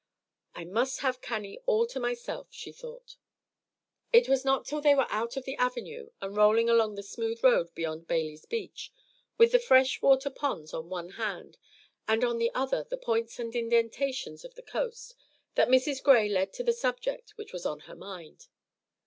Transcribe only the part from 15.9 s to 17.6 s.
Gray led to the subject which